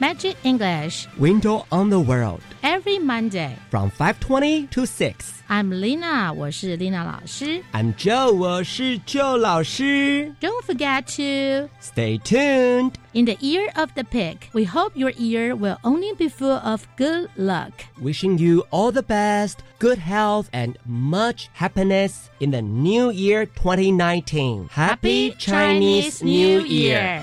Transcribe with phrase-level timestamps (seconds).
[0.00, 3.56] Magic English Window on the World every Monday.
[3.70, 5.32] from 5:20 to 6.
[5.48, 7.62] I'm Lina，我是 Lina 老师。
[7.72, 10.34] I'm Joe，我是 Joe 老师。
[10.40, 12.92] Don't forget to Stay tuned.
[13.14, 14.38] in the ear of the pig.
[14.52, 17.72] We hope your ear will only be full of good luck.
[18.02, 24.68] Wishing you all the best, good health, and much happiness in the new year 2019.
[24.72, 27.22] Happy Chinese New Year!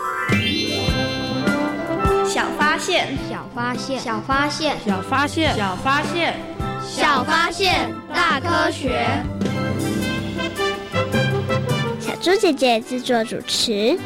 [2.33, 6.33] 小发现，小发现，小发现，小发现，小发现，
[6.87, 9.05] 小发现，大科学。
[11.99, 13.99] 小猪姐姐制作主持。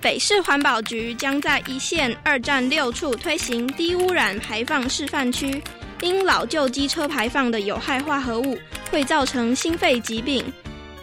[0.00, 5.60] 北市环保局将在一线二站六处推行低污染排放示范区，
[6.00, 8.56] 因老旧机车排放的有害化合物
[8.88, 10.44] 会造成心肺疾病。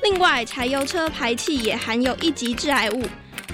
[0.03, 3.03] 另外，柴油车排气也含有一级致癌物。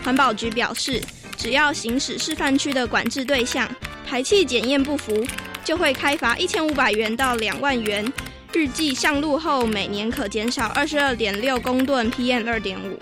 [0.04, 1.00] 环保局表示，
[1.38, 3.70] 只要行驶示范区的管制对象
[4.06, 5.24] 排气检验不符，
[5.64, 8.12] 就会开罚一千五百元到两万元。
[8.54, 12.98] 预计上路后，每年可减少二十二点六公吨 PM 二点五。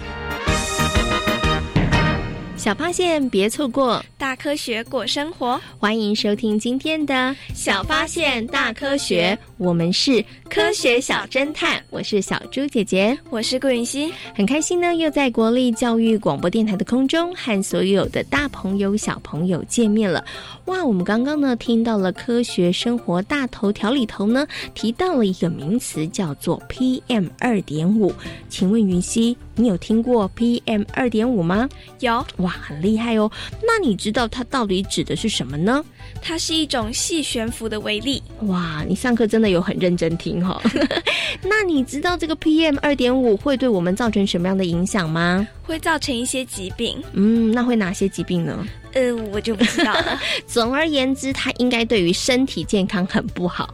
[2.58, 4.04] 小发现，别错过。
[4.18, 7.14] 大科学过生活，欢迎收听今天的
[7.54, 20.26] 《小发现大科学》，我们是科学小侦探，我是小猪姐姐，我是顾云熙，很开心呢，又在国立教育广播电台的空中和所有的大朋友、小朋友见面了。
[20.66, 28.12] 哇，我们刚刚呢听到了科学生活大头条里头呢提到了一个名词，叫做 PM 二点五。
[28.50, 31.68] 请问云熙，你有听过 PM 二点五吗？
[32.00, 32.26] 有。
[32.38, 33.30] 哇，很厉害哦！
[33.62, 35.84] 那你知道它到底指的是什么呢？
[36.22, 38.22] 它是一种细悬浮的微粒。
[38.42, 40.72] 哇，你上课真的有很认真听哈、哦。
[41.44, 45.48] 那你知道这个 PM 二点五会对我们造成什么样的影响吗？
[45.64, 47.04] 会造成一些疾病。
[47.14, 48.66] 嗯，那会哪些疾病呢？
[48.94, 50.20] 呃，我就不知道了。
[50.48, 53.74] 总而言之，它应该对于身体健康很不好。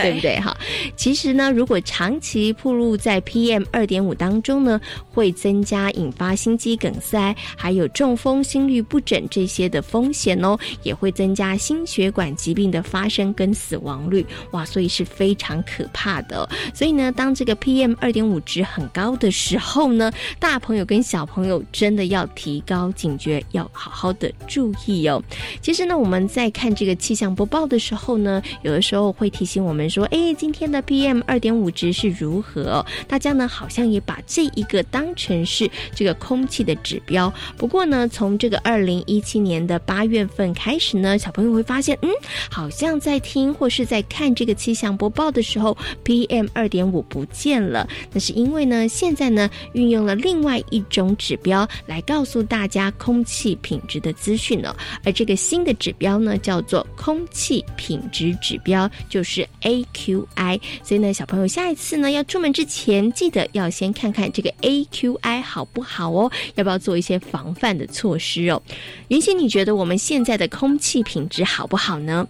[0.00, 0.40] 对不对？
[0.40, 0.56] 哈，
[0.96, 4.80] 其实呢，如果长期暴露在 PM 二点五当中呢，
[5.10, 14.24] 会增加引发心肌梗塞、还有中风、心律不整这些的风险哦，也会增加心血管疾病的发生跟死亡率。
[14.52, 25.22] 哇，所以是非常可怕的、所以呢，当这个 PM 二点五值很高的时候呢，大朋友跟小朋友真的要提高警觉，要好好的注意哦。
[25.60, 29.81] 其实呢，我们在看这个气象播报的时候呢，有的时候会提醒我们。
[29.88, 32.84] 说，哎，今天的 PM 二点五值是如何？
[33.06, 37.32] 大家呢好像也把这一个当成是这个空气的指标。
[37.56, 42.10] 不过呢，从这个二零一七年的八月份开始呢，小朋友会发现，嗯，
[42.50, 47.88] 好像在听或是在看这个气象播报的时候，PM 二点五不见了。
[48.12, 54.76] 那是因为呢，现在呢运用了另外一种指标来告诉大家空气品质的资讯了。
[55.04, 60.60] 而这个新的指标呢，叫做空气品质指标，就是 AQI。
[60.82, 68.62] 所以呢，小朋友下一次呢要出门之前，记得要先看看这个 AQI 好不好哦，要不要做一些防范的措施哦。
[69.08, 72.26] 云溪，你觉得我们现在的空气品质好不好呢？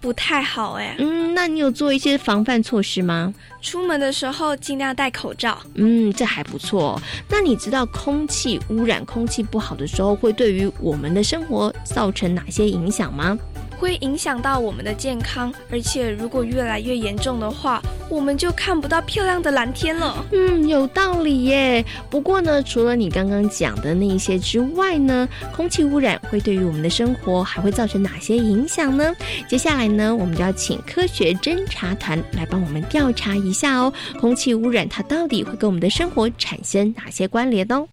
[0.00, 0.94] 不太好哎。
[0.98, 3.32] 嗯，那你有做一些防范措施吗？
[3.62, 5.58] 出门的时候尽量戴口罩。
[5.76, 7.00] 嗯，这还不错。
[7.26, 13.38] 那你知道空气污染、空气不好的时候会对于我们的生活造成哪些影响吗？
[13.78, 20.24] 会影响到我们的健康，而且如果越来越严重的话，我们就看不到漂亮的蓝天了。
[20.32, 21.84] 嗯，有道理耶。
[22.08, 29.14] 不过呢，除了你刚刚讲的那一些之外呢，空气污染会对于我们的生活还会造成哪些影响呢？
[29.48, 33.92] 接下来呢，我们就要请科学侦查团来帮我们调查一下哦。
[34.20, 37.86] 空气污染它到底会跟我们的生活产生哪些关联哦？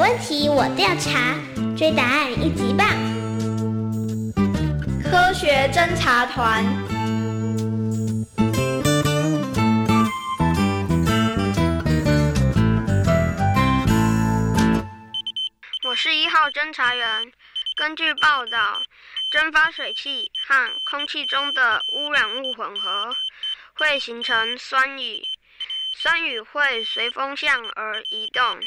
[0.00, 1.34] 问题我调查，
[1.76, 2.88] 追答案一级棒！
[5.04, 6.64] 科学侦查团，
[15.86, 17.30] 我是一号侦查员。
[17.76, 18.80] 根据报道，
[19.30, 23.14] 蒸发水汽和空气中的污染物混合，
[23.74, 25.20] 会形成酸雨。
[25.92, 28.58] 酸雨会随风向而移动。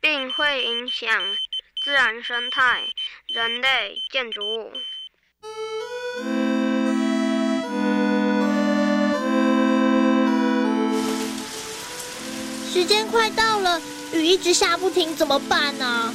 [0.00, 1.08] 并会影响
[1.82, 2.84] 自然生态、
[3.28, 4.72] 人类、建筑物。
[12.72, 13.80] 时间快到了，
[14.12, 16.12] 雨一直下不停，怎么办呢？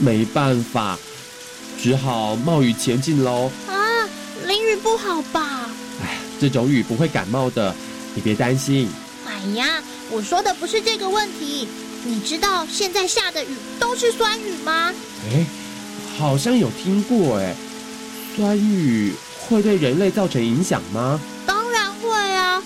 [0.00, 0.98] 没办法，
[1.78, 3.50] 只好冒雨前进喽。
[3.68, 4.08] 啊，
[4.46, 5.68] 淋雨不好吧？
[6.02, 7.74] 哎，这种雨不会感冒的，
[8.14, 8.88] 你别担心。
[9.26, 11.68] 哎呀，我说的不是这个问题。
[12.06, 13.48] 你知道现在下的雨
[13.80, 14.92] 都是酸雨吗？
[15.32, 15.46] 哎，
[16.18, 17.54] 好像有听过哎。
[18.36, 21.18] 酸雨会对人类造成影响吗？
[21.46, 22.62] 当然会啊！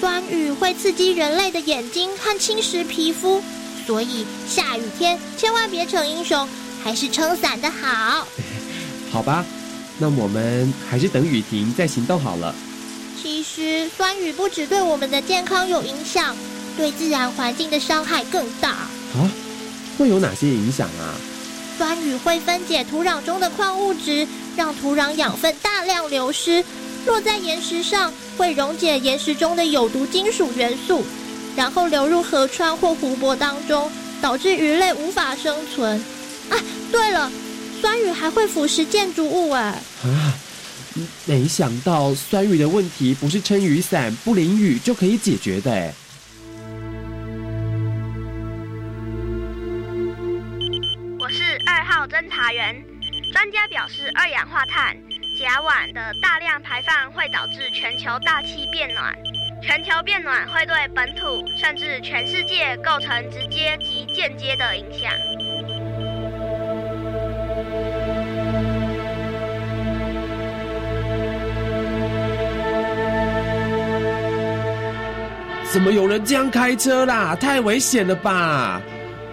[0.00, 3.42] 酸雨会刺激人类的眼睛和侵蚀皮肤，
[3.86, 6.48] 所以下雨天千万别逞英雄，
[6.82, 8.26] 还是撑伞的好。
[9.12, 9.44] 好吧，
[9.98, 12.54] 那我们还是等雨停再行动好了。
[13.22, 16.34] 其实酸雨不只对我们的健康有影响。
[16.80, 19.30] 对自然环境的伤害更大啊！
[19.98, 21.12] 会有哪些影响啊？
[21.76, 26.64] 酸雨会分解土壤中的矿物质，让土壤养分大量流失，
[27.04, 31.04] 落在岩石上会溶解岩石中的有毒金属元素，
[31.54, 33.92] 然后流入河川或湖泊当中，
[34.22, 36.02] 导致鱼类无法生存。
[36.48, 36.56] 啊，
[36.90, 37.30] 对了，
[37.82, 39.82] 酸雨还会腐蚀建筑物哎！
[40.02, 40.32] 啊，
[41.26, 45.92] 没想到酸雨的问题不是撑雨伞不淋雨就可以解决的哎。
[52.20, 52.76] 侦查员
[53.32, 54.94] 专家表示，二氧化碳、
[55.38, 59.16] 甲烷的大量排放会导致全球大气变暖。
[59.62, 65.10] 全球变暖会对本土甚至全世界构成直接及间接的影响。
[75.72, 77.34] 怎么有人这样开车啦？
[77.34, 78.82] 太危险了吧！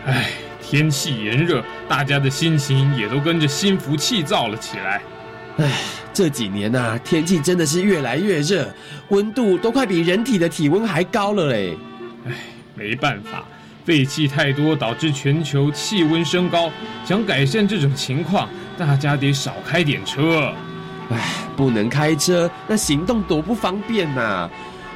[0.05, 0.46] 哎。
[0.69, 5.01] 天气炎热，大家的心情也都跟着心浮气躁了起来。
[5.59, 5.71] 唉，
[6.13, 8.67] 这几年呐，天气真的是越来越热，
[9.07, 11.77] 温度都快比人体的体温还高了嘞。
[12.25, 12.33] 唉，
[12.75, 13.45] 没办法，
[13.85, 16.69] 废气太多导致全球气温升高。
[17.05, 20.53] 想改善这种情况，大家得少开点车。
[21.09, 21.17] 唉，
[21.55, 24.49] 不能开车，那行动多不方便呐。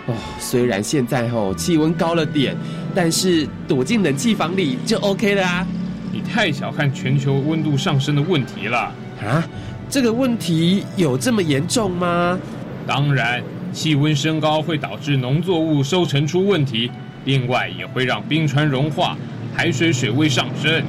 [0.07, 2.55] 哦，虽然现在吼气温高了点，
[2.95, 5.67] 但是躲进冷气房里就 OK 了啊！
[6.11, 8.91] 你太小看全球温度上升的问题了
[9.23, 9.43] 啊！
[9.89, 12.39] 这个问题有这么严重吗？
[12.87, 16.89] 当然，气温升高会导致农作物收成出问题，
[17.25, 19.15] 另外也会让冰川融化，
[19.53, 20.83] 海水水位上升。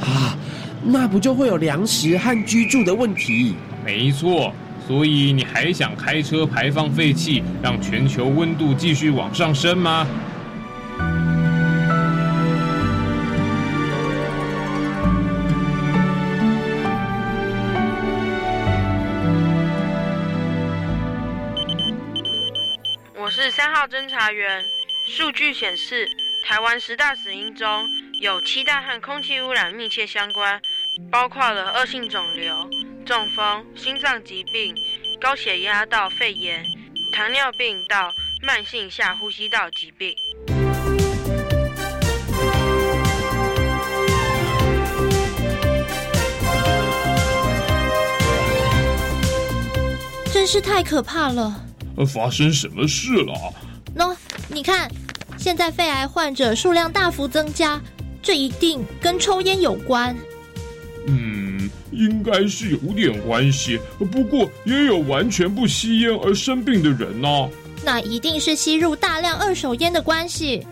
[0.00, 0.36] 啊，
[0.84, 3.54] 那不就会有粮食和居住的问题？
[3.84, 4.52] 没错。
[4.88, 10.06] 所以你还想开车排放废气让全球温度继续往上升吗？
[23.14, 24.64] 我是三号侦查员
[25.06, 26.08] 数据显示
[26.46, 27.86] 台湾十大死因中
[28.22, 30.58] 有七大和空气污染密切相关
[31.10, 32.66] 包括了恶性肿瘤。
[33.08, 34.74] 中风、心脏疾病、
[35.18, 36.62] 高血压到肺炎、
[37.10, 38.12] 糖尿病到
[38.42, 40.14] 慢性下呼吸道疾病。
[50.30, 51.64] 真是太可怕了！
[52.06, 53.54] 发生什么事了？
[53.96, 54.14] 喏，
[54.48, 54.86] 你看，
[55.38, 57.80] 现在肺癌患者数量大幅增加，
[58.22, 60.14] 这一定跟抽烟有关。
[61.06, 61.47] 嗯，
[61.98, 67.28] 应该是有点关系，不过也有完全不吸烟而生病的人呢。
[67.84, 70.64] 那一定是吸入大量二手烟的关系。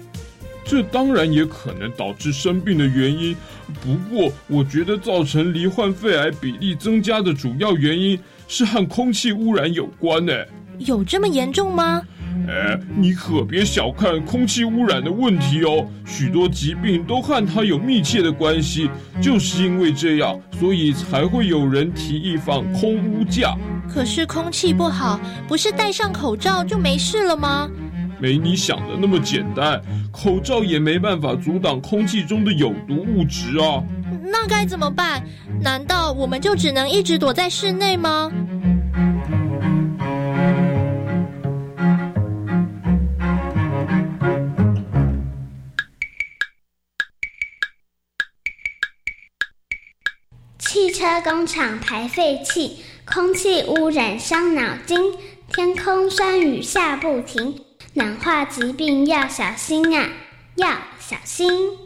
[0.64, 3.36] 这当然也可能导致生病的原因，
[3.82, 8.18] 不过我觉得造成罹患肺癌比例增加的主要原因
[8.48, 10.32] 是和空气污染有关呢。
[10.78, 12.02] 有这么严重吗？
[12.48, 18.88] 哎，你可别小看空气污染的问题哦，许多疾病都和它有密切的关系。
[19.20, 23.56] 就是因为这样，所以才会有人提议放空污假。
[23.88, 27.68] 可是空气不好，不是戴上口罩就没事了吗？
[28.18, 33.82] 没你想的那么简单，口罩也没办法阻挡空气中的有毒物质啊。
[34.22, 35.22] 那该怎么办？
[35.60, 38.30] 难道我们就只能一直躲在室内吗？
[51.20, 55.14] 工厂排废气，空气污染伤脑筋，
[55.52, 57.62] 天空酸雨下不停，
[57.94, 60.08] 暖化疾病要小心啊，
[60.56, 61.85] 要小心。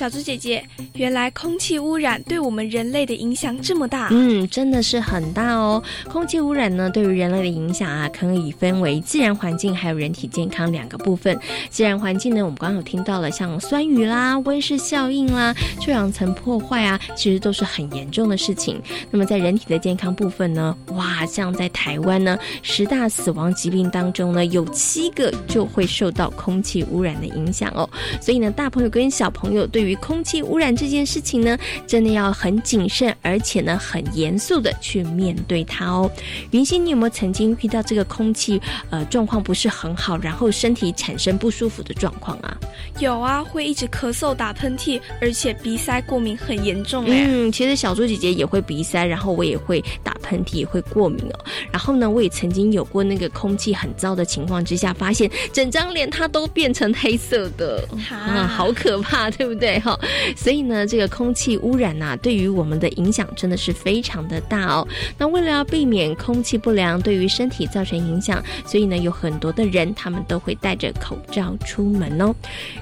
[0.00, 0.64] 小猪姐姐，
[0.94, 4.08] 原来空气污染对我们人类的影响这么大。
[4.10, 5.82] 嗯，真的是很大哦。
[6.08, 11.38] 空气污染呢，对于人类的影响啊，可以分为自然环境还有人体健康两个部分。
[11.68, 18.80] 自然环境呢，我们刚刚有听到了，像酸雨啦、温室效应啦、臭氧层破坏啊，其实都是很严重的事情。
[19.10, 27.86] 那么在人体的健康部分呢，哇，像在台湾呢，十大死亡疾病当中呢，有七个就会受到空气污染的影响哦。
[28.18, 36.10] 所以呢，大朋友跟小朋友对于空气污染这件事情呢，真的要很谨慎，而且呢，很严肃的去面对它哦。
[36.50, 42.56] 云溪，你有没有曾经遇到这个空气呃状况不是很好，然后身体产生不舒服的状况啊？
[42.98, 47.26] 有啊，会一直咳嗽、打喷嚏，而且鼻塞、过敏很严重哎。
[47.28, 51.44] 嗯，其实小猪姐姐也会鼻塞，然后我也会打喷嚏，也会过敏哦。
[51.70, 59.79] 然后呢，我也曾经有过那个空气很糟的情况之下，发现整张脸它都变成黑色的，啊，好可怕，对不对？
[59.80, 59.98] 哈，
[60.36, 64.86] 所以呢，这个空气污染呐，对于我们的影响真的是非常的大哦。
[65.18, 72.34] 那为了要避免空气不良对于身体造成影响，所以呢，有很多的人他们都会戴着口罩出门哦。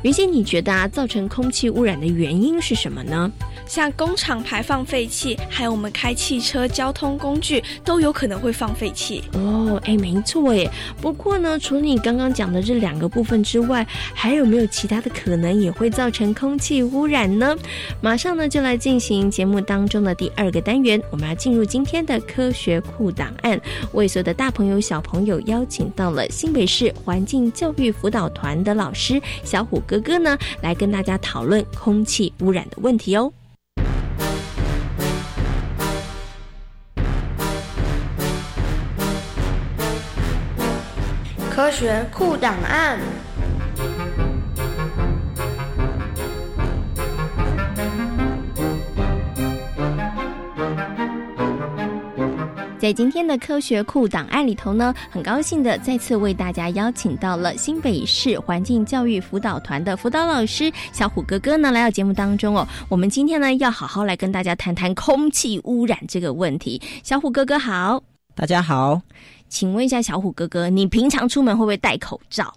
[0.02, 3.31] 原先，你觉得啊，造成空气污染的原因是什么呢？
[3.68, 9.80] 像工厂排放废气，还有我们开汽车、交通工具都有可能会放废气哦。
[9.84, 10.68] 哎，没错耶。
[11.00, 17.54] 不过呢，除了你刚刚讲的这两个部分之外，还有没有其他的可能也会造成空气污染呢？
[18.00, 23.60] 马上呢，就来进行节目当中的第二个单元，我们要进入今天的科学库档案，
[23.92, 33.30] 为所有的大朋友、小朋友邀请到了新北市环境教育辅导团的老师小虎哥哥呢，来跟大家讨论空气污染的问题哦。
[41.59, 42.97] 科学库档案。
[52.79, 62.65] 在今天的科学库档案里头呢，很高兴的再次为大家邀请到了新北市环境教育辅导团的辅导老师小虎哥哥呢来到节目当中哦。
[62.88, 66.81] 我们今天呢要好好来跟大家谈谈空气污染这个问题。
[67.03, 68.00] 小虎哥哥好，
[68.37, 69.03] 大家好，
[69.49, 72.52] 请问一下小虎哥哥，你平常出门会不会戴口罩？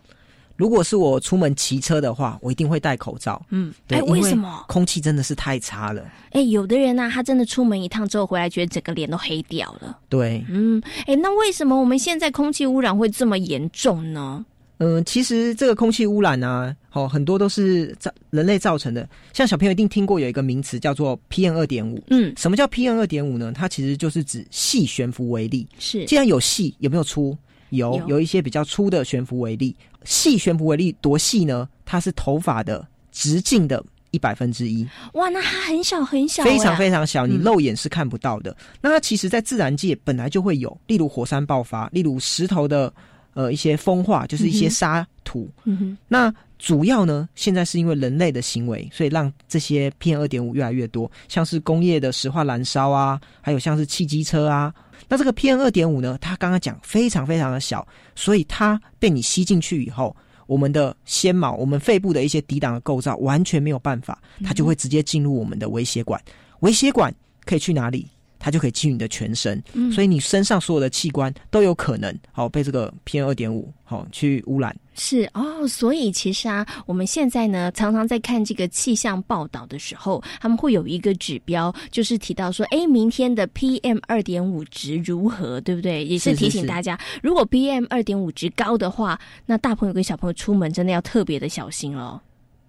[0.58, 3.42] 如果是我出门骑车的话，我一定会戴口罩。
[3.50, 4.64] 嗯，对，为什么？
[4.68, 6.04] 空气真的是太差了。
[6.34, 9.98] 哎，有的人呢，他真的出门一趟之后回来，觉得整个脸都黑掉了。
[10.08, 14.46] 对，嗯，哎，那为什么我们现在空气污染会这么严重呢？
[14.84, 19.08] 嗯，其实这个空气污染呢，哦，很多都是造人类造成的。
[19.32, 22.04] 像小朋友一定听过有一个名词叫做 PM 二点五。
[22.10, 23.52] 嗯，什么叫 PM 二点五呢？
[23.54, 25.68] 它其实就是指细悬浮微粒。
[25.78, 27.38] 是，既然有细，有没有粗？
[27.70, 29.76] 有，有一些比较粗的悬浮微粒。
[30.04, 31.70] 细悬浮微粒多细呢？
[31.86, 34.86] 它是头发的直径的一百分之一。
[35.14, 38.56] 哇，那它很小很小，非常非常小，你嗯肉眼是看不到的。
[38.82, 42.92] 那它其实，在自然界本来就会有，例如火山爆发，例如石头的
[43.34, 45.50] 呃一些风化，就是一些沙土。
[45.64, 54.74] 嗯哼，那主要呢，现在是因为人类的行为，所以让这些 PM 二点五越来越多，像是工业的石化燃烧啊，还有像是汽机车啊。
[55.08, 57.86] 那这个 PM 二点五呢，它刚刚讲非常非常的小，
[58.16, 66.22] 所以它被你吸进去以后，我们的纤毛、我们肺部的一些抵挡的构造完全没有办法，它就会直接进入我们的微血管。
[66.60, 68.08] 微血管可以去哪里？
[68.42, 74.76] 它就可以进入你的全身，嗯所以你身上所有的器官都有可能好、被这个 PM 二点五好去污染。
[74.94, 86.04] 是哦，所以其实啊，我们现在呢，常常在看这个气象报道的时候，他们会有一个指标，就是提到说，哎，明天的 PM 二点五值如何，对不对？
[86.04, 92.20] 也是提醒大家，如果 PM 二点五值高的话，那大朋友跟小朋友出门真的要特别的小心哦。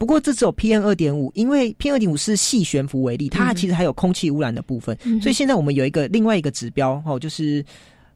[0.02, 7.64] 不过这只有 PM 二点五，因为 PM 二点五是细悬浮为例，它嗯其实还有空气污染的部分，嗯所以现在我们有一个另外一个指标哦，就是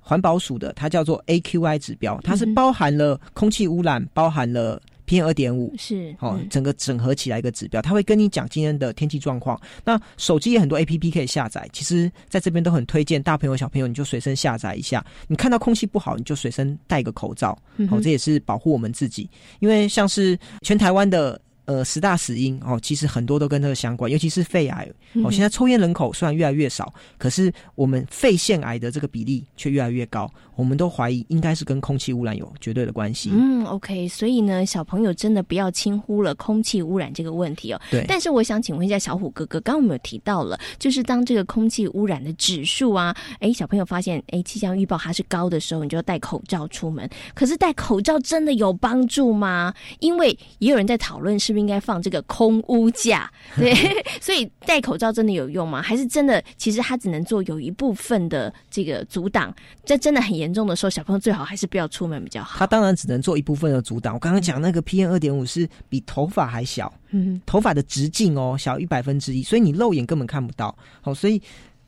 [0.01, 9.57] 环保署的，它叫做 AQI 指标，它是包含了空气污染，包含了 PM 二点五，是哦嗯，整个整合起来一个指标，它会跟你讲今天的天气状况。
[9.85, 15.07] 那手机也很多 APP 可以下载，其实在这边都很推荐大朋友小朋友，你就随身下载一下。
[15.29, 19.31] 你看到空气不好，你就随身戴个口罩，嗯哼哦，这也是保护我们自己。
[19.61, 21.41] 因为像是全台湾的。
[21.67, 24.89] 呃，十大死因哦，其实很多都跟这个相关，尤其是肺癌
[25.23, 25.31] 哦。
[25.31, 30.33] 现在抽烟人口虽然越来越少，可是我们肺腺癌的这个比例却越来越高。
[30.57, 33.31] 我们都怀疑应该是跟空气污染有绝对的关系。
[33.33, 37.81] 嗯，OK，所以呢，小朋友真的不要轻忽了空气污染这个问题哦。
[37.91, 47.09] 对但是我想请问一下小虎哥哥，刚刚我们有提到了，就是当这个空气污染的指数啊，哎，小朋友发现哎气象预报它是高的时候，你就要戴口罩出门。
[47.35, 49.75] 可是戴口罩真的有帮助吗？
[50.01, 53.75] 因为也有人在讨论是不是应该放这个空污架， 对，
[54.21, 55.83] 所以戴口罩真的有用吗？
[55.83, 59.55] 还是真的其实它只能做有一部分的这个阻挡？
[59.85, 62.59] 这真的很严重的时候，小朋友最好还是不要出门比较好。
[62.59, 64.15] 他当然只能做一部分的阻挡。
[64.15, 70.77] 我刚刚讲那个 PM 二点五是比头发还小，嗯，头发的直径哦小一百分之一，所以你肉眼根本看不到。
[71.01, 71.41] 好、所以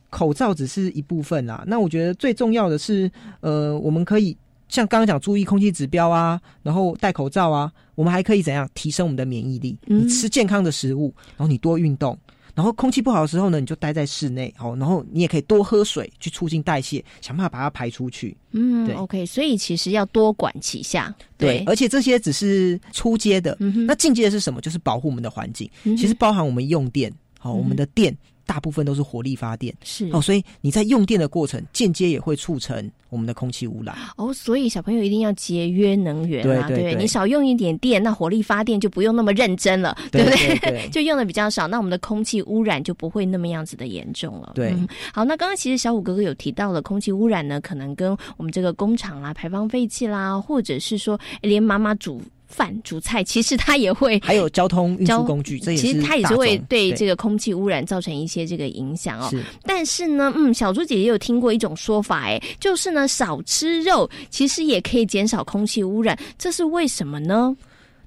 [0.09, 1.63] 口罩只是一部分啦。
[1.67, 4.35] 那我觉得最重要的是，呃，我们可以
[4.67, 9.77] 像刚刚讲注意空气指标啊，然后戴口罩啊，我们还可以怎样提升我们的免疫力？
[9.87, 12.17] 嗯你吃健康的食物，然后你多运动。
[12.59, 18.35] 然后空气不好的时候呢，你就待在室内，好，然后你也可以多喝水，去促进代谢，想办法把它排出去。
[18.51, 21.15] 嗯对，OK，所以其实要多管齐下。
[21.37, 24.59] 对，而且这些只是初阶的，嗯那进阶的是什么？
[24.59, 25.71] 就是保护我们的环境。
[25.85, 28.13] 嗯其实包含我们用电，好、嗯我们的电
[28.49, 33.95] 大部分都是火力发电，是哦，所以你在用电的过程，间接也会促成我们的空气污染。
[34.17, 40.57] 哦，所以小朋友一定要节约能源啊，对对对你少用一点电，那火力发电就不用那么认真了，对不对？
[40.57, 44.53] 对 对就用的比较少，那我们的空气污染就不会那么样子的严重了。
[44.55, 52.19] 对嗯好，那刚刚其实小五哥哥有提到了空气污染呢，可能跟我们这个工厂啦、排放废气啦，或者是说连妈妈煮。
[52.49, 59.29] 饭煮菜，其实它也会还有交通运输工具，这也其实它也是会对这个空气污染造成一些这个影响哦。
[59.29, 67.55] 是但是呢，嗯，小猪姐姐有听过一种说法，哎，就是呢，少吃肉其实也可以减少空气污染，这是为什么呢？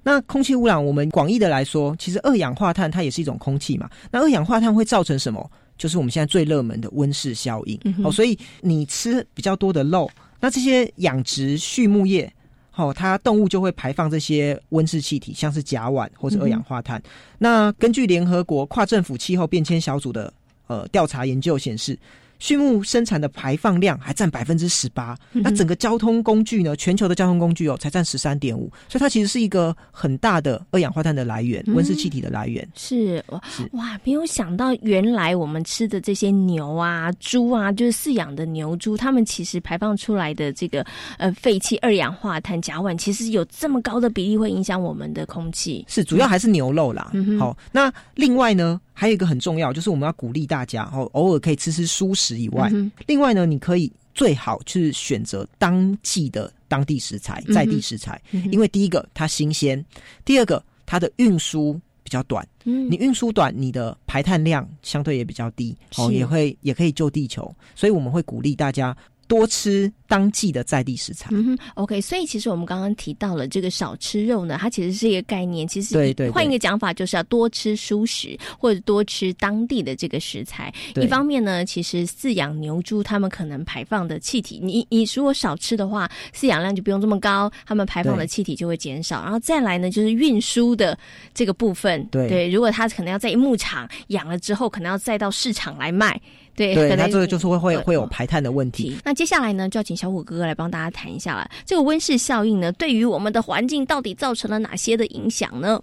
[0.03, 3.89] 那空气污染，我们广义的来说，其实二氧化碳它也是一种空气嘛。
[4.11, 5.49] 那二氧化碳会造成什么？
[5.79, 7.79] 就是我们现在最热门的温室效应。
[7.85, 12.31] 嗯哦，所以你吃比较多的肉，那这些养殖畜牧业。
[12.75, 17.03] 哦，它动物就会排放这些温室气体，像是甲烷或者二氧化碳。
[17.39, 20.33] 那根据联合国跨政府气候变迁小组的
[20.67, 21.99] 呃调查研究显示，
[22.43, 32.69] 畜牧生产的排放量还占百分之十八，那整个交通工具呢，全球的交通工具哦，才占十三点五，所以它其实是一个很大的二氧化碳的来源，嗯温室气体的来源。
[32.75, 33.41] 是哇
[33.75, 40.85] 哇，没有想到原来我们吃的这些牛啊、猪啊，就是饲养的牛猪，它们其实排放出来的这个
[41.19, 45.85] 呃废气、二氧化碳、甲烷，其实有这么高的比例会影响我们的空气。
[45.87, 47.13] 是，主要还是牛肉啦。
[47.39, 59.85] 好，那另外呢，还有一个很重要，就是我们要鼓励大家哦，偶尔可以吃吃蔬食以外，嗯另外呢，你可以最好去选择当季的当地食材、在地食材，嗯因为第一个它新鲜，
[60.25, 62.47] 第二个它的运输比较短。
[62.65, 68.97] 嗯你运输短，你的排碳量相对也比较低，哦，也会也可以救地球，所以我们会鼓励大家。
[69.33, 71.31] 多吃当季的在地食材。
[71.33, 71.99] 嗯哼，OK。
[72.03, 75.67] 所以其实我们刚刚提到了这个少吃肉呢，它其实是一个概念。
[75.67, 80.71] 其实对对，换一个讲法就是要多吃蔬食或者多吃当地的这个食材。
[80.97, 89.23] 一方面呢，其实饲养牛猪它们可能排放的气体，你你如果少吃的话，饲养量就不用这么高，它们排放的气体就会减少。
[89.23, 90.99] 然后再来呢，就是运输的
[91.33, 92.05] 这个部分。
[92.11, 96.21] 对，如果它可能要在牧场养了之后，可能要再到市场来卖。
[96.55, 98.97] 对，对，它这个就是会会会有排碳的问题。
[99.05, 101.51] 那接下来呢，就要请小虎哥哥来帮大家谈一下了。
[101.65, 105.83] 这个温室效应呢，对于我们的环境到底造成了哪些的影响呢？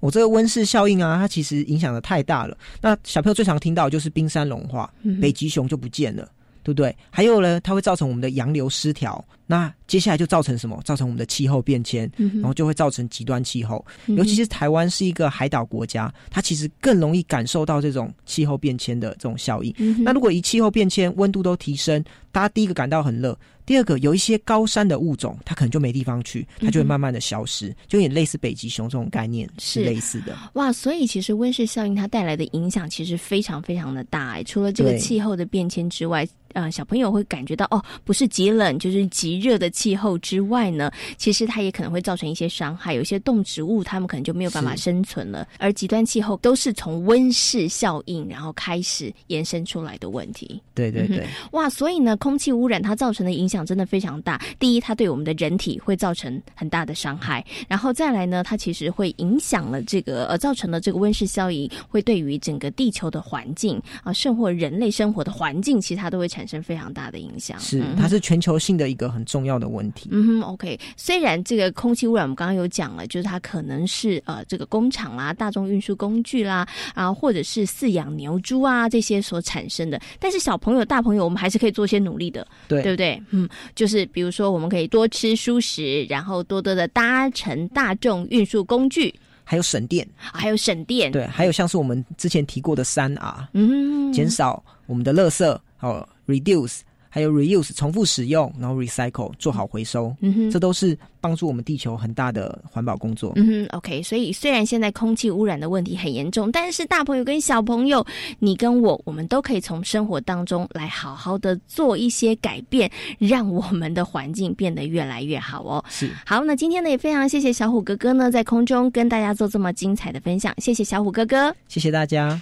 [0.00, 2.56] 我这个温室效应啊，它其实影响的太大了。
[2.80, 6.28] 那小朋友最常听到就是冰山融化，北极熊就不见了，
[6.64, 6.94] 对不对？
[7.08, 9.24] 还有呢，它会造成我们的洋流失调。
[9.52, 10.80] 那接下来就造成什么？
[10.82, 13.84] 造成我们的气候变迁，然后就会造成极端气候。
[14.06, 19.74] 尤其是台湾是一个海岛国家，它其实更容易感受到这种气候变迁的这种效应。
[20.02, 30.34] 那如果一气候变迁，温度都提升，大家第一个感到很热，第二个有一些高山的物种，它可能就没地方去，它就会慢慢的消失，就有点类似北极熊这种概念是类似的。
[30.54, 34.42] 哇，所以其实温室效应它带来的影响其实非常非常的大。
[34.44, 42.94] 除了这个气候的变迁之外，呃，小朋友会感觉到哦，不是极冷就是极热的气候之外呢，其实它也可能会造成一些伤害。
[42.94, 45.48] 有一些动植物它们可能就没有办法生存了。
[45.58, 50.62] 而极端气候都是从温室效应然后开始延伸出来的问题。
[50.74, 54.38] 对对对，哇，所以呢，空气污染它造成的影响真的非常大。
[54.58, 66.42] 第一，它对我们的人体会造成很大的伤害，然后再来呢，它其实会影响了这个呃，造成了这个温室效应会对于整个地球的环境啊，甚或人类生活的环境，其实它都会产。
[66.42, 70.10] 产生非常大的影响，是它是全球性的一个很重要的问题。
[70.12, 70.78] 嗯哼，OK。
[70.94, 83.22] 虽然这个空气污染我们刚刚有讲了，就是它可能是呃这个工厂啦、大众运输工具啦啊，或者是饲养牛猪啊这些所产生的，但是小朋友、大朋友我们还是可以做些努力的，对对不对？
[83.30, 89.14] 嗯，就是比如说我们可以多吃蔬食，然后多多的搭乘大众运输工具，
[89.44, 96.06] 还有省电，还有省电，对，还有像是我们之前提过的三 R，嗯，减少我们的垃圾哦。
[96.28, 96.82] reduce，
[97.14, 103.34] 还有 reuse，重复使用，然后 recycle，做好回收，嗯哼，这都是帮助我们地球很大的环保工作。
[103.36, 104.02] 嗯哼，OK。
[104.02, 108.02] 所以虽然现在空气污染的问题很严重，但是大朋友跟小朋友，
[108.38, 115.84] 你跟我，我们都可以从生活当中来好好的做一些改变，让我们的环境变得越来越好哦。
[115.90, 116.10] 是。
[116.24, 122.40] 好，那今天呢也非常谢谢小虎哥哥呢在空中跟大家做这么精彩的分享，谢谢小虎哥哥，谢谢大家。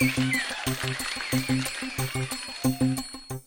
[0.00, 0.16] Thank
[2.32, 2.39] you.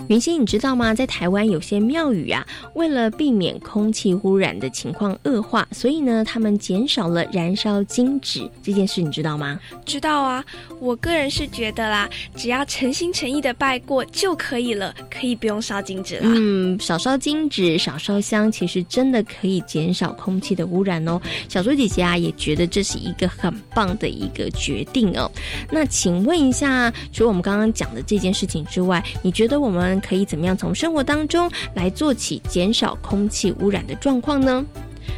[0.09, 0.93] 云溪，你知道吗？
[0.93, 9.57] 在台湾有些庙宇啊，为了避免空气污染的情况恶化，所以呢，他们减少了燃烧金纸这件事，你知道吗？
[9.85, 10.43] 知道啊，
[10.79, 16.21] 我个人是觉得啦，只要诚心诚意的拜过就可以了，可以不用烧金纸了。
[16.25, 21.19] 嗯，少烧金纸，少烧香，其实真的可以减少空气的污染哦。
[21.47, 25.31] 小猪姐姐啊，也觉得这是一个很棒的一个决定哦。
[25.71, 29.92] 那请问一下，除了我们刚刚讲的这件事情之外，你觉得我们？
[30.01, 34.65] 可以怎么样从生活当中来做起减少空气污染的状况呢？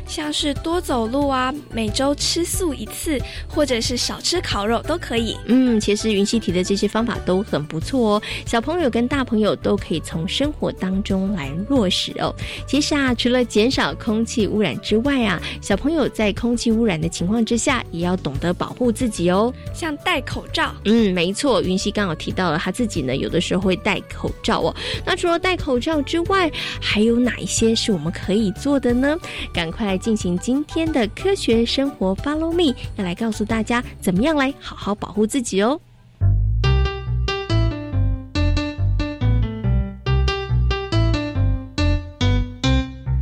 [0.08, 5.36] 像是多走路啊，每周吃素一次，或者是少吃烤肉都可以。
[5.46, 12.34] 嗯，其实云溪提的这些方法都很不错哦，小朋友跟大朋友都可以从生活当中来落实哦。
[12.68, 20.74] 其实啊，除了减少空气污染之外啊，小朋友在空气污染的情况之下，也要懂得保护自己哦，像戴口罩。
[20.86, 24.76] 嗯，没错，云溪刚好提到了他自己呢，有的时候会戴口罩哦。
[25.06, 29.18] 那除了戴口罩之外，还有哪一些是我们可以做的呢？
[29.54, 35.82] 赶快来进行今天的科学生活，Follow me，要来告诉大家怎么样来好好保护自己哦。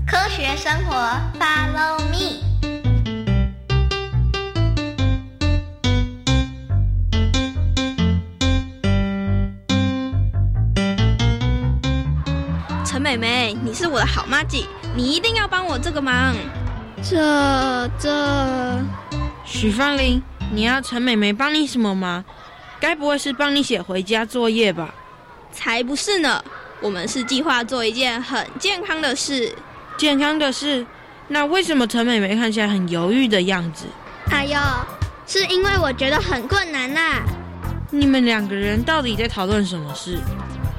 [0.06, 0.94] 科学生活
[1.40, 2.44] ，Follow me。
[12.86, 14.64] 陈美美，你是我的好妈姐，
[14.96, 16.36] 你一定要帮我这个忙。
[17.02, 18.80] 这这，
[19.44, 22.24] 许芳玲，你要陈美美帮你什么忙？
[22.80, 24.94] 该不会是帮你写回家作业吧？
[25.52, 26.44] 才不是呢，
[26.80, 29.54] 我们是计划做一件很健康的事。
[29.98, 30.86] 健康的事？
[31.28, 33.86] 那为什么陈美美看起来很犹豫的样子？
[34.30, 34.58] 哎呦，
[35.26, 37.24] 是因为我觉得很困难啦。
[37.90, 40.20] 你们两个人到底在讨论什么事？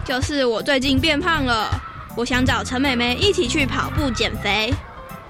[0.04, 1.68] 就是我最近变胖了。
[2.16, 4.72] 我想找陈美美一起去跑步减肥，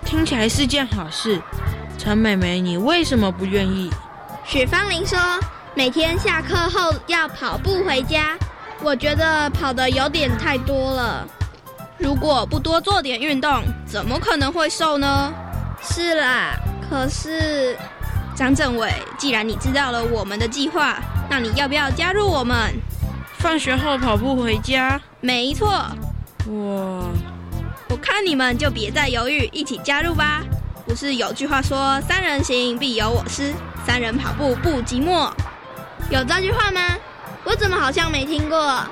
[0.05, 1.41] 听起来是件好事。
[1.97, 3.91] 陈美美，你为什么不愿意？
[4.45, 5.19] 许芳玲说，
[5.75, 8.37] 每天下课后要跑步回家，
[8.83, 11.27] 我觉得跑的有点太多了。
[11.97, 15.33] 如果不多做点运动，怎么可能会瘦呢？
[15.81, 16.55] 是啦，
[16.91, 17.75] 可是
[18.35, 20.99] 张政委，既然你知道了我们的计划，
[21.31, 22.75] 那你要不要加入我们？
[23.39, 25.01] 放学后跑步回家？
[25.21, 25.87] 没错。
[26.47, 27.09] 哇，
[27.89, 30.43] 我看你们就别再犹豫，一起加入吧。
[30.87, 33.55] 不是有句话说“三人行必有我师，
[33.87, 35.31] 三人跑步不寂寞”？
[36.11, 36.81] 有这句话吗？
[37.45, 38.85] 我怎么好像没听过？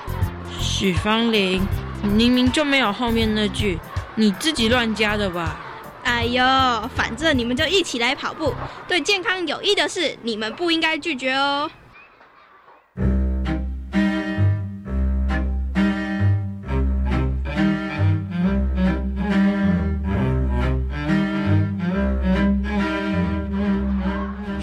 [0.58, 1.62] 许芳玲，
[2.02, 3.78] 明明就没有后面那句，
[4.14, 5.54] 你自己乱加的吧？
[6.04, 6.42] 哎呦，
[6.96, 8.54] 反正你们就一起来跑步，
[8.88, 11.70] 对健康有益的事，你们不应该拒绝哦。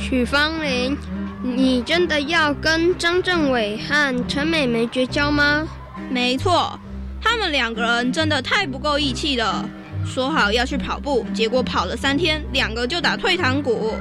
[0.09, 0.97] 许芳玲，
[1.43, 5.67] 你真的要跟张政伟和陈美美绝交吗？
[6.09, 6.79] 没错，
[7.21, 9.63] 他们两个人真的太不够义气了。
[10.03, 13.93] 说好要去跑步，结果跑了三天，两个就打退堂鼓。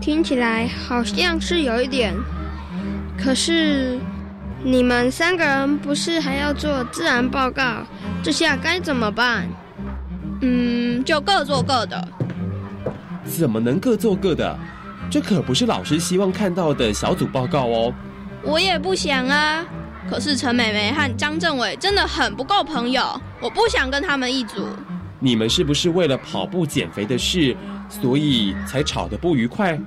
[0.00, 2.14] 听起来好像是有一点。
[3.22, 3.98] 可是
[4.64, 7.84] 你们三个人不是还要做自然报告？
[8.22, 9.46] 这下该怎么办？
[10.40, 12.08] 嗯，就各做各的。
[13.26, 14.58] 怎么能各做各的？
[15.10, 17.92] 这可不是老师希望看到的小组报告哦。
[18.42, 19.66] 我也不想啊。
[20.08, 24.66] 可是陈美美和张政伟真的很不够朋友，我不想跟他们一组。
[25.18, 27.56] 你们是不是为了跑步减肥的事，
[27.88, 29.78] 所以才吵得不愉快？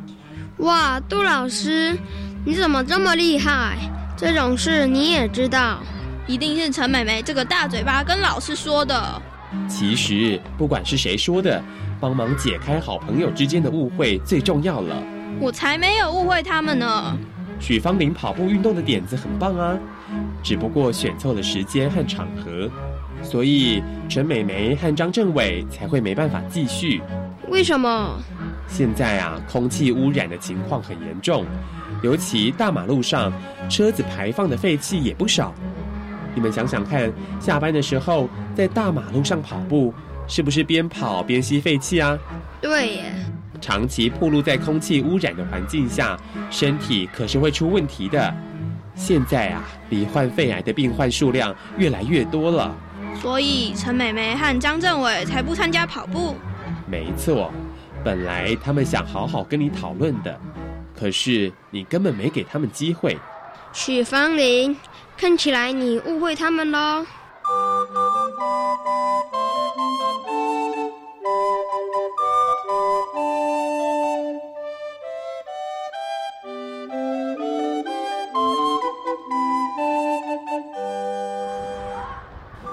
[0.58, 1.98] 哇，杜老师，
[2.46, 3.78] 你怎么这么厉害？
[4.16, 5.80] 这种事你也知道？
[6.28, 9.22] 一定是陈美美这个大嘴巴跟老师说的。
[9.68, 11.62] 其实不管是谁说的，
[12.00, 14.96] 帮忙解开好朋友之间的误会最重要了。
[15.40, 17.18] 我才没有误会他们呢。
[17.60, 19.78] 许芳玲跑步运动的点子很棒啊，
[20.42, 22.70] 只不过选错了时间和场合，
[23.22, 27.02] 所以陈美眉和张政伟才会没办法继续。
[27.48, 28.20] 为什么？
[28.68, 31.46] 现在啊，空气污染的情况很严重，
[32.02, 33.32] 尤其大马路上
[33.70, 35.54] 车子排放的废气也不少。
[36.36, 39.94] 你们想想看，下班的时候在大马路上跑步，
[40.28, 42.18] 是不是边跑边吸废气啊？
[42.60, 43.04] 对耶。
[43.64, 46.20] 长期暴露在空气污染的环境下，
[46.52, 48.36] 身体可是会出问题的。
[48.94, 52.76] 现在啊，罹患肺癌的病患数量越来越多了。
[53.22, 56.36] 所以陈美美和张政委才不参加跑步。
[56.88, 57.54] 没错，
[58.04, 60.38] 本来他们想好好跟你讨论的，
[60.94, 63.18] 可是你根本没给他们机会。
[63.72, 64.76] 许芳玲，
[65.16, 67.06] 看起来你误会他们喽。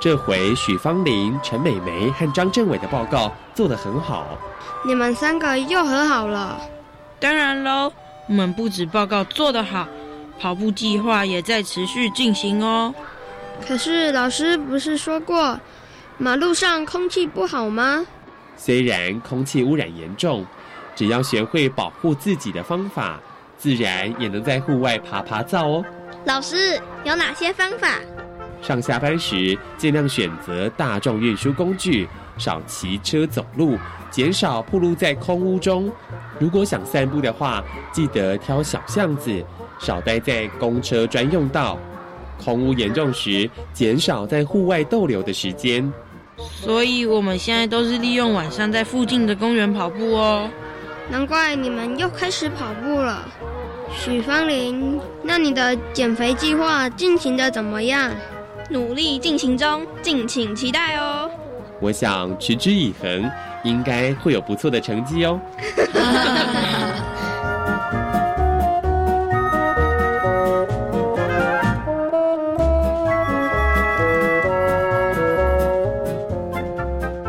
[0.01, 4.39] 这回许芳玲、陈美梅和张政伟的报告做得很好，
[4.83, 6.59] 你们三个又和好了。
[7.19, 7.93] 当然喽，
[8.27, 9.87] 我们不止报告做得好，
[10.39, 12.95] 跑步计划也在持续进行哦。
[13.69, 15.61] 可是老师不是说过，
[16.17, 18.07] 马路上空气不好吗？
[18.57, 20.47] 虽然空气污染严重，
[20.97, 23.21] 只要学会保护自己的方法，
[23.59, 25.85] 自然也能在户外爬爬灶哦。
[26.25, 27.99] 老师有哪些方法？
[28.63, 33.79] 上下班时尽量选择大众运输工具，少骑车走路，
[34.11, 35.91] 减少暴露在空屋中。
[36.39, 39.45] 如果想散步的话，记得挑小巷子，
[39.79, 41.79] 少待在公车专用道。
[42.43, 45.93] 空屋严重时，减少在户外逗留的时间。
[46.39, 50.49] 所以我们现在都是利用晚上在附近的公园跑步哦。
[51.11, 53.29] 难怪你们又开始跑步了，
[53.93, 58.11] 许芳玲，那你的减肥计划进行的怎么样？
[58.71, 61.29] 努力进行中，敬请期待哦。
[61.81, 63.29] 我想持之以恒，
[63.65, 65.41] 应该会有不错的成绩哦。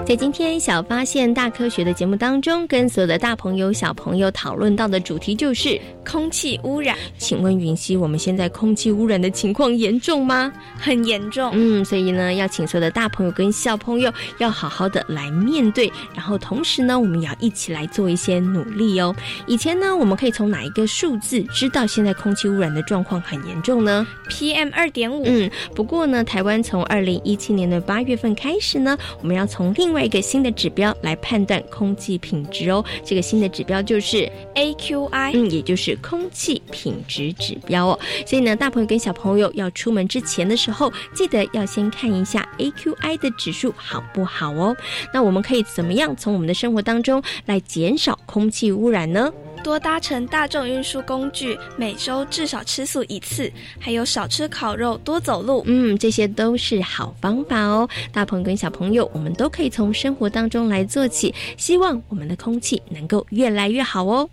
[0.06, 6.95] 在今天小发现大科学的节目当中，跟所有的大朋友小朋友讨论到的主题就是空气污染。
[7.17, 10.51] 请问云溪，我们现在空气污染的情况严重吗？
[10.77, 11.51] 很严重。
[11.53, 19.15] 嗯，所以呢，要请所有的大朋友跟小朋友要好好的来面对，然后同时呢，我们也要一起来做一些努力哦。
[19.47, 25.23] 以前呢，我们可以从哪一个数字知道现在空气污染的状况很严重呢？PM 二点五。
[25.25, 32.83] 嗯，不过呢，台湾从二零一七年的八月份开始呢，我们要从另外一个新的指标来判断空气品质哦。
[33.05, 37.99] 这个新的指标就是 AQI，嗯，也就是是空气品质指标哦。
[38.25, 44.75] 所以呢，大朋友跟小朋友要出门之前的时候，记得要先看一下 AQI 的指数好不好哦。
[45.13, 49.32] 那我们可以怎么样从我们的生活当中来减少空气污染呢？
[49.63, 55.62] 多搭乘大众运输工具，每周至少吃素一次，还有少吃烤肉，多走路。
[55.67, 57.88] 嗯，这些都是好方法哦。
[58.12, 64.27] 大朋友跟小朋友，我们都可以从生活当中来做起，希望我们的空气能够越来越好哦。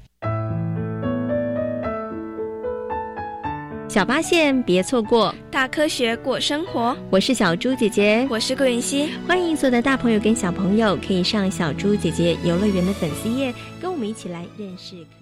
[3.89, 6.95] 小发现，别错过大科学过生活。
[7.09, 9.09] 我是小猪姐姐，我是顾云熙。
[9.27, 14.95] 欢迎所有的大朋友跟小朋友，可以上小猪姐姐游乐园的粉丝页，跟我们一起来认识。